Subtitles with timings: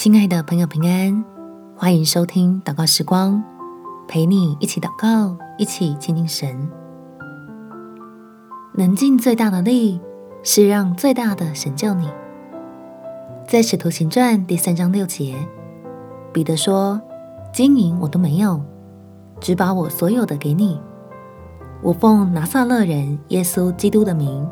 [0.00, 1.24] 亲爱的朋友，平安，
[1.74, 3.42] 欢迎收听祷告时光，
[4.06, 6.70] 陪你一起祷告，一起亲近神。
[8.74, 10.00] 能尽最大的力，
[10.44, 12.08] 是让最大的神救你。
[13.48, 15.34] 在使徒行传第三章六节，
[16.32, 17.02] 彼得说
[17.52, 18.62] ：“金银我都没有，
[19.40, 20.80] 只把我所有的给你。
[21.82, 24.48] 我奉拿撒勒人耶稣基督的名，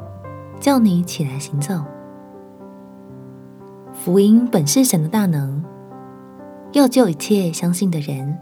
[0.59, 1.85] 叫你起来行走。”
[4.07, 5.61] 福音本是神的大能，
[6.71, 8.39] 要救一切相信的人，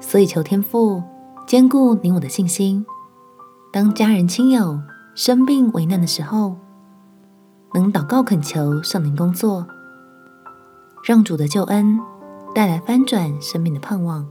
[0.00, 1.02] 所以求天父
[1.46, 2.82] 兼顾你我的信心。
[3.70, 4.80] 当家人亲友
[5.14, 6.56] 生病危难的时候，
[7.74, 9.66] 能祷告恳求圣灵工作，
[11.04, 12.00] 让主的救恩
[12.54, 14.26] 带来翻转生命的盼望。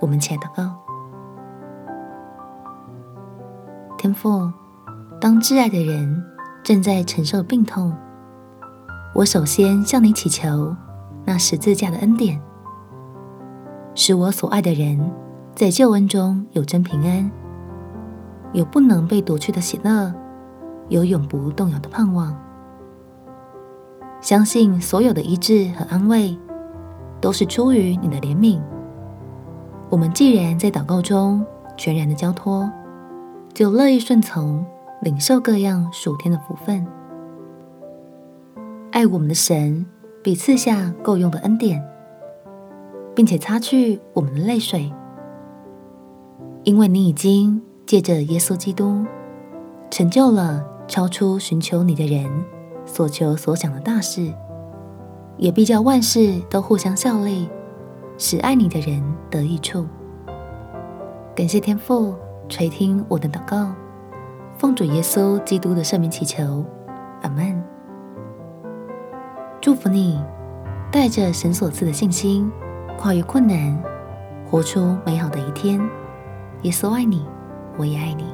[0.00, 0.72] 我们且祷告：
[3.98, 4.52] 天父，
[5.20, 6.24] 当挚爱的人
[6.62, 7.92] 正在承受病痛。
[9.14, 10.76] 我首先向你祈求
[11.24, 12.40] 那十字架的恩典，
[13.94, 14.98] 使我所爱的人
[15.54, 17.30] 在救恩中有真平安，
[18.52, 20.14] 有不能被夺去的喜乐，
[20.88, 22.36] 有永不动摇的盼望。
[24.20, 26.38] 相信所有的医治和安慰
[27.20, 28.60] 都是出于你的怜悯。
[29.90, 31.44] 我们既然在祷告中
[31.76, 32.70] 全然的交托，
[33.52, 34.64] 就乐意顺从，
[35.02, 36.86] 领受各样属天的福分。
[38.90, 39.84] 爱我们的神
[40.22, 41.82] 必赐下够用的恩典，
[43.14, 44.92] 并且擦去我们的泪水，
[46.64, 49.04] 因为你已经借着耶稣基督
[49.90, 52.28] 成就了超出寻求你的人
[52.84, 54.32] 所求所想的大事，
[55.36, 57.48] 也必叫万事都互相效力，
[58.16, 59.86] 使爱你的人得益处。
[61.36, 62.14] 感谢天父
[62.48, 63.72] 垂听我的祷告，
[64.56, 66.64] 奉主耶稣基督的圣名祈求，
[67.22, 67.57] 阿门。
[69.68, 70.18] 祝福你，
[70.90, 72.50] 带着神所赐的信心，
[72.96, 73.78] 跨越困难，
[74.50, 75.78] 活出美好的一天。
[76.62, 77.26] 耶稣爱你，
[77.76, 78.24] 我也爱你。